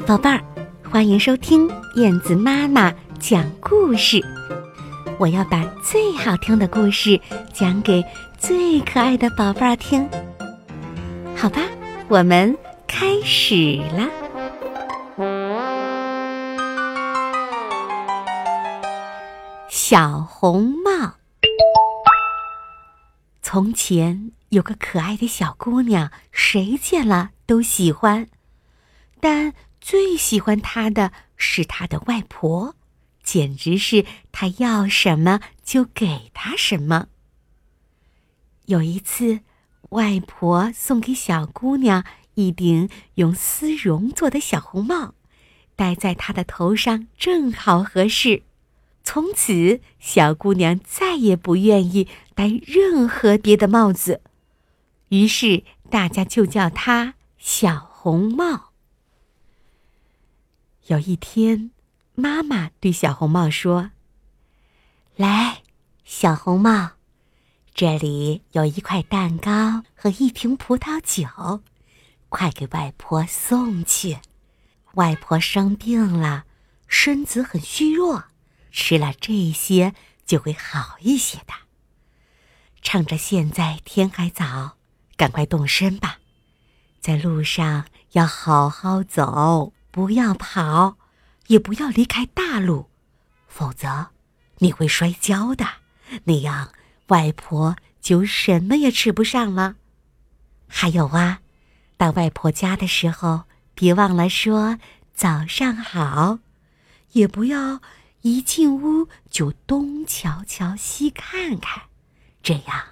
[0.00, 0.42] 宝贝儿，
[0.82, 4.20] 欢迎收听燕子妈妈讲故事。
[5.18, 7.20] 我要把最好听的故事
[7.52, 8.04] 讲给
[8.36, 10.08] 最可爱的宝贝儿听。
[11.36, 11.62] 好吧，
[12.08, 12.56] 我们
[12.86, 14.08] 开始啦。
[19.68, 21.14] 小红帽。
[23.42, 28.26] 从前有个可爱的小姑娘，谁见了都喜欢，
[29.20, 29.52] 但
[29.84, 32.74] 最喜欢她的是她的外婆，
[33.22, 37.08] 简直是她要什么就给她什么。
[38.64, 39.40] 有一次，
[39.90, 42.02] 外婆送给小姑娘
[42.32, 45.12] 一顶用丝绒做的小红帽，
[45.76, 48.42] 戴在她的头上正好合适。
[49.02, 54.22] 从此，小姑娘再也不愿意戴任何别的帽子，
[55.10, 58.70] 于是大家就叫她小红帽。
[60.86, 61.70] 有一天，
[62.14, 63.92] 妈妈对小红帽说
[65.16, 65.62] ：“来，
[66.04, 66.92] 小红帽，
[67.72, 71.62] 这里有一块蛋糕和一瓶葡萄酒，
[72.28, 74.18] 快给外婆送去。
[74.94, 76.44] 外婆生病了，
[76.86, 78.24] 身子很虚弱。”
[78.70, 79.94] 吃了这些
[80.26, 81.54] 就会好一些的。
[82.82, 84.76] 趁着现在天还早，
[85.16, 86.18] 赶快动身吧，
[87.00, 90.96] 在路上要好好走，不要跑，
[91.46, 92.90] 也不要离开大路，
[93.46, 94.08] 否则
[94.58, 95.64] 你会摔跤的。
[96.24, 96.72] 那样
[97.06, 99.76] 外婆就什么也吃不上了。
[100.66, 101.42] 还有啊，
[101.96, 104.80] 到外婆家的时候，别忘了说
[105.14, 106.40] 早上好，
[107.12, 107.80] 也不要。
[108.22, 111.84] 一进屋就东瞧瞧西看看，
[112.42, 112.84] 这样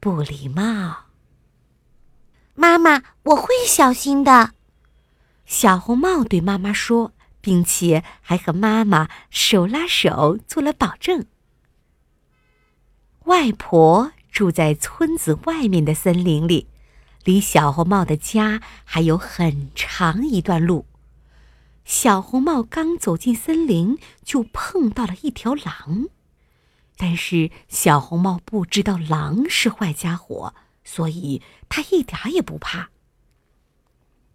[0.00, 1.08] 不礼貌。
[2.54, 4.54] 妈妈，我会小心的。
[5.48, 11.24] 小红帽对妈妈说，并且还和妈妈手拉手做了保证。
[13.24, 16.68] 外婆住在村子外面的森林里，
[17.24, 20.84] 离小红帽的家还有很长一段路。
[21.86, 26.08] 小红帽刚走进森林，就碰到了一条狼。
[26.98, 30.54] 但是小红帽不知道狼是坏家伙，
[30.84, 32.90] 所以他一点也不怕。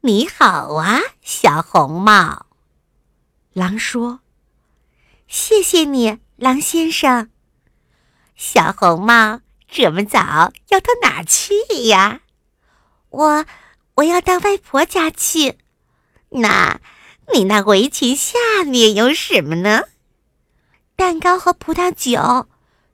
[0.05, 2.47] 你好啊，小红帽。
[3.53, 4.19] 狼说
[5.29, 7.29] ：“谢谢你，狼先生。”
[8.35, 11.53] 小红帽这么早要到哪去
[11.87, 12.19] 呀？
[13.11, 13.45] 我
[13.95, 15.57] 我要到外婆家去。
[16.31, 16.81] 那。
[17.33, 19.83] 你那围裙下面有什么呢？
[20.97, 22.49] 蛋糕和葡萄酒。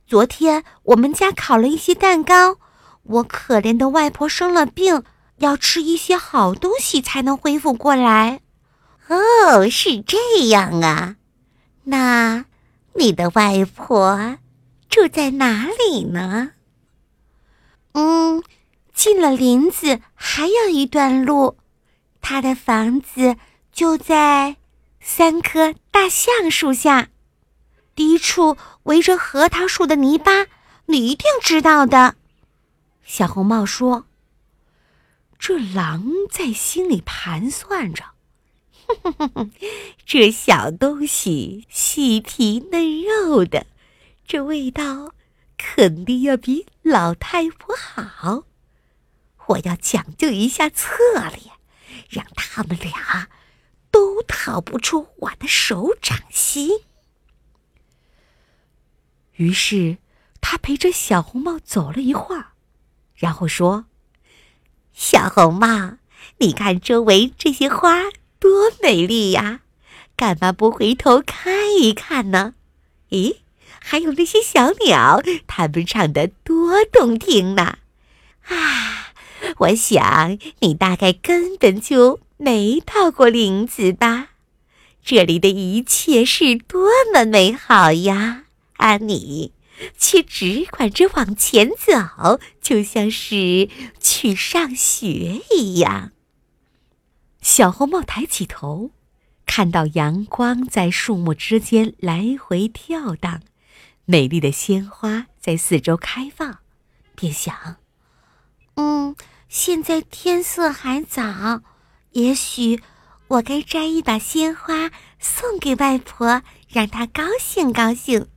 [0.06, 2.60] 昨天我们家烤了一些蛋糕。
[3.02, 5.04] 我可怜的外婆生了病，
[5.40, 8.42] 要吃一些好东西才能恢复过来。
[9.08, 11.16] 哦，是这样啊。
[11.84, 12.46] 那
[12.94, 14.38] 你的外婆
[14.90, 16.52] 住在哪里呢？
[17.94, 18.44] 嗯，
[18.94, 21.58] 进了林子还有一段路，
[22.22, 23.36] 她的房子。
[23.72, 24.58] 就在
[25.00, 27.08] 三棵大橡树下，
[27.96, 30.48] 低处围着核桃树的泥巴，
[30.88, 32.16] 你一定知道的。
[33.06, 34.06] 小红帽说
[35.40, 38.04] ：“这狼在心里盘算着，
[38.86, 39.52] 哼哼哼
[40.06, 43.66] 这小东西细皮嫩肉的，
[44.28, 45.16] 这味道
[45.58, 48.44] 肯定要比老太婆好。
[49.48, 51.54] 我要讲究一下策略，
[52.10, 53.30] 让他们俩。”
[53.92, 56.82] 都逃不出我的手掌心。
[59.34, 59.98] 于是，
[60.42, 62.52] 他陪着小红帽走了一会儿，
[63.16, 63.86] 然后说
[65.00, 65.94] ：“小红帽，
[66.40, 68.04] 你看周围这些花
[68.38, 69.62] 多美丽呀，
[70.18, 72.54] 干嘛不回头看一看呢？
[73.10, 73.38] 咦，
[73.80, 77.78] 还有那些小鸟，它们唱的多动听呢！
[78.50, 79.14] 啊，
[79.60, 84.30] 我想你大概根本就……”没到过林子吧？
[85.04, 88.44] 这里的一切是多么美好呀！
[88.78, 89.52] 而你
[89.98, 96.12] 却只管着往前走，就像是去上学一样。
[97.42, 98.92] 小红帽抬起头，
[99.46, 103.42] 看到阳光在树木之间来回跳荡，
[104.06, 106.60] 美丽的鲜花在四周开放，
[107.16, 107.78] 便想：
[108.76, 109.16] 嗯，
[109.48, 111.62] 现在天色还早。
[112.12, 112.82] 也许
[113.28, 118.28] 我该摘一把鲜花送给外婆，让她高兴高兴。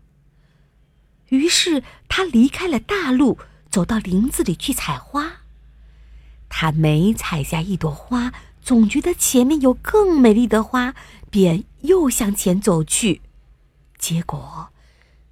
[1.33, 3.39] 于是他离开了大路，
[3.71, 5.45] 走到林子里去采花。
[6.51, 10.95] 他每采下一朵花，总觉得前面有更美丽的花，
[11.31, 13.23] 便又向前走去。
[13.97, 14.69] 结果，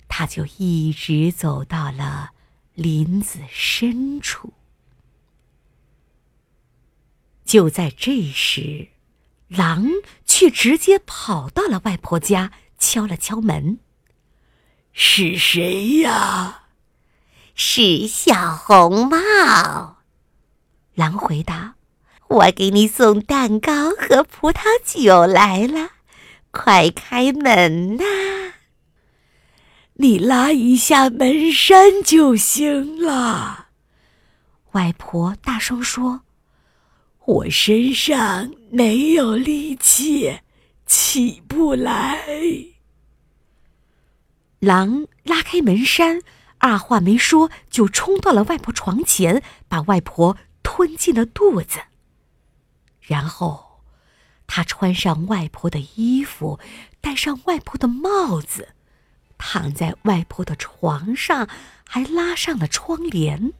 [0.08, 2.30] 他就一直走到了
[2.72, 4.54] 林子深处。
[7.44, 8.88] 就在这时，
[9.48, 9.86] 狼
[10.24, 13.80] 却直接跑到了外婆家，敲了敲门
[14.92, 16.62] ：“是谁呀
[17.54, 19.96] ？”“是小红帽。”
[20.94, 21.74] 狼回答。
[22.28, 25.90] 我给你送蛋糕和葡萄酒来了，
[26.52, 28.04] 快开门呐！
[29.94, 33.66] 你拉一下门扇就行了。
[34.72, 36.20] 外婆大声说
[37.26, 40.38] ：“我身上没有力气，
[40.86, 42.20] 起不来。”
[44.60, 46.20] 狼拉开门扇，
[46.58, 51.80] 二话没说就冲到了外婆床前，把外婆吞进了肚子。
[53.00, 53.80] 然后，
[54.46, 56.60] 他穿上外婆的衣服，
[57.00, 58.74] 戴上外婆的帽子，
[59.38, 61.48] 躺在外婆的床上，
[61.88, 63.54] 还拉上了窗帘。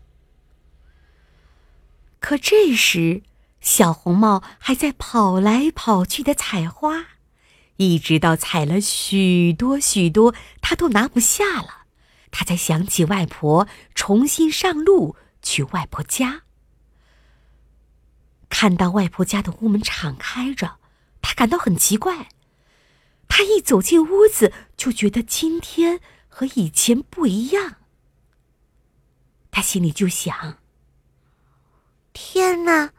[2.20, 3.22] 可这时，
[3.62, 7.06] 小红帽还在跑来跑去的采花，
[7.76, 10.34] 一直到采了许多许多，
[10.70, 11.86] 他都拿不下了。
[12.30, 16.42] 他才想起外婆，重新上路去外婆家。
[18.48, 20.76] 看到外婆家的屋门敞开着，
[21.20, 22.28] 他感到很奇怪。
[23.26, 27.78] 他一走进屋子，就觉得今天和以前不一样。
[29.50, 30.58] 他心里就想
[32.14, 32.92] ：“天哪，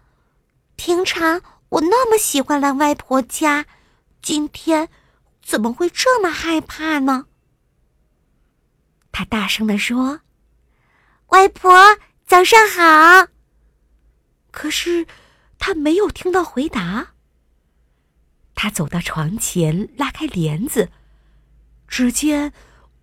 [0.75, 3.65] 平常我那么喜欢来外婆家，
[4.21, 4.89] 今天
[5.41, 7.27] 怎么会这么害怕呢？”
[9.21, 10.21] 他大声的说
[11.29, 11.71] ：“外婆，
[12.25, 13.27] 早上好。”
[14.49, 15.05] 可是。
[15.63, 17.09] 他没有听到回答。
[18.55, 20.89] 他走到床前，拉开帘子，
[21.87, 22.51] 只见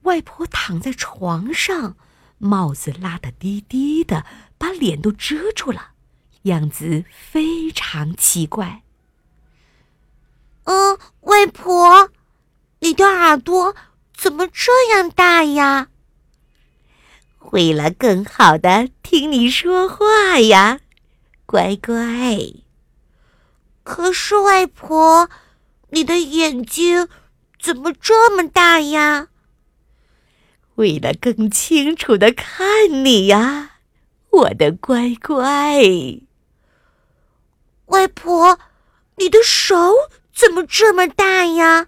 [0.02, 1.96] 外婆躺在床上，
[2.38, 4.26] 帽子拉得低低的，
[4.58, 5.92] 把脸都遮住了，
[6.42, 8.82] 样子非常奇怪。
[10.64, 12.10] 嗯，外婆，
[12.80, 13.76] 你的耳朵
[14.12, 15.90] 怎么这样大呀？
[17.52, 20.80] 为了更好的听你说话呀。
[21.46, 22.38] 乖乖。
[23.82, 25.30] 可是外婆，
[25.90, 27.08] 你的眼睛
[27.58, 29.28] 怎么这么大呀？
[30.74, 33.78] 为了更清楚的看你呀，
[34.30, 35.80] 我的乖乖。
[37.86, 38.58] 外婆，
[39.16, 39.74] 你的手
[40.34, 41.86] 怎么这么大呀？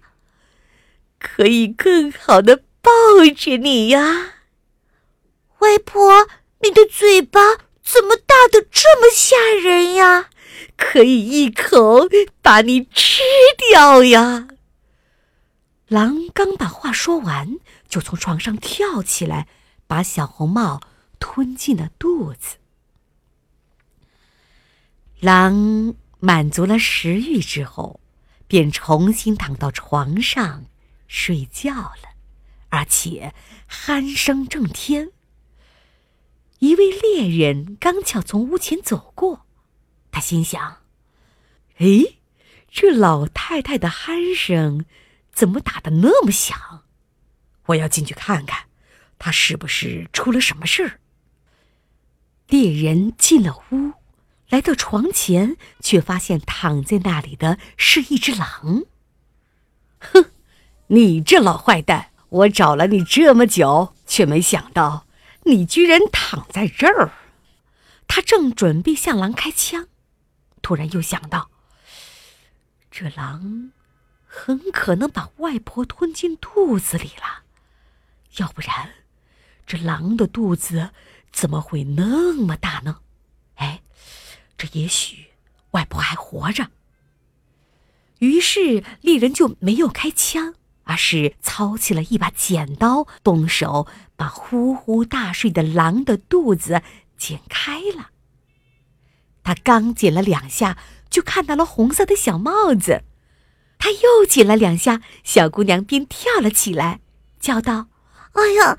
[1.18, 2.90] 可以更好的抱
[3.36, 4.36] 着你呀。
[5.60, 6.28] 外婆，
[6.62, 7.40] 你的嘴巴。
[7.82, 10.30] 怎么大的这么吓人呀？
[10.76, 12.08] 可以一口
[12.40, 13.20] 把你吃
[13.70, 14.46] 掉呀！
[15.88, 17.58] 狼刚把话说完，
[17.88, 19.48] 就从床上跳起来，
[19.88, 20.80] 把小红帽
[21.18, 22.58] 吞进了肚子。
[25.18, 27.98] 狼满足了食欲之后，
[28.46, 30.66] 便重新躺到床上
[31.08, 32.10] 睡觉了，
[32.68, 33.34] 而且
[33.68, 35.10] 鼾声震天。
[36.60, 39.46] 一位猎人刚巧从屋前走过，
[40.12, 40.78] 他心想
[41.78, 42.18] ：“哎，
[42.70, 44.84] 这老太太的鼾声
[45.32, 46.84] 怎么打的那么响？
[47.66, 48.64] 我要进去看看，
[49.18, 51.00] 她是不是出了什么事儿。”
[52.48, 53.92] 猎人进了屋，
[54.50, 58.82] 来到床前，却发现躺在那里的是一只狼。
[59.98, 60.26] 哼，
[60.88, 65.06] 你这老坏蛋，我找了你这么久，却没想到。
[65.44, 67.12] 你居然躺在这儿！
[68.06, 69.86] 他正准备向狼开枪，
[70.62, 71.50] 突然又想到，
[72.90, 73.72] 这狼
[74.26, 77.44] 很可能把外婆吞进肚子里了。
[78.36, 78.94] 要不然，
[79.66, 80.90] 这狼的肚子
[81.32, 83.00] 怎么会那么大呢？
[83.56, 83.82] 哎，
[84.58, 85.28] 这也许
[85.70, 86.70] 外婆还活着。
[88.18, 90.54] 于是猎人就没有开枪。
[90.90, 96.82] 而是操起了一把剪刀，动手把呼呼大睡的狼的肚子
[97.16, 98.10] 剪开了。
[99.44, 100.76] 他刚剪了两下，
[101.08, 103.04] 就看到了红色的小帽子。
[103.78, 106.98] 他又剪了两下，小姑娘便跳了起来，
[107.38, 107.86] 叫道
[108.34, 108.76] ：“哎呀，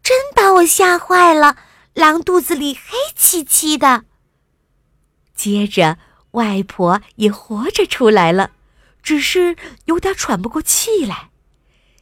[0.00, 1.56] 真把我吓坏了！
[1.94, 4.04] 狼肚子里黑漆漆的。”
[5.34, 5.98] 接着，
[6.30, 8.52] 外婆也活着出来了，
[9.02, 11.27] 只是有点喘不过气来。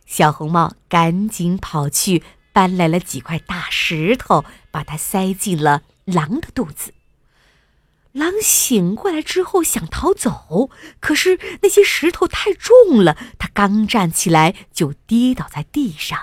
[0.06, 2.22] 小红帽赶紧跑去
[2.52, 6.94] 搬来了几块大石头，把它塞进了狼的肚子。
[8.12, 10.70] 狼醒过来之后想逃走，
[11.00, 16.18] 可是那些石头太重了，它刚站起来就跌倒在地上，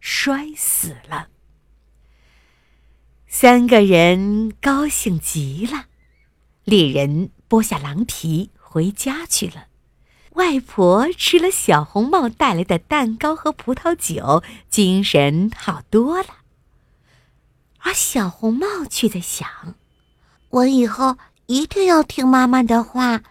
[0.00, 1.28] 摔死了。
[3.28, 5.84] 三个人高兴极了，
[6.64, 9.68] 猎人剥下狼皮回家去了。
[10.36, 16.28] 外婆吃了小红帽带来的蛋糕和葡萄酒，精神好多了。
[17.78, 19.48] 而小红帽却在想：
[20.50, 21.16] 我以后
[21.46, 23.22] 一定要听妈妈的话，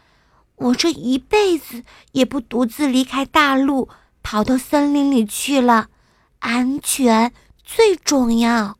[0.55, 1.83] 我这一辈子
[2.13, 3.87] 也不独自离开大陆，
[4.23, 5.89] 跑到森林里去了，
[6.39, 7.31] 安全
[7.63, 8.77] 最重要。